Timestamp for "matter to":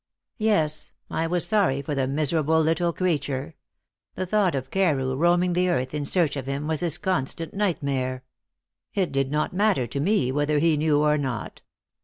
9.53-9.99